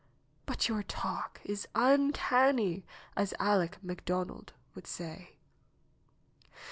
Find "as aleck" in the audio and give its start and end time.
3.15-3.83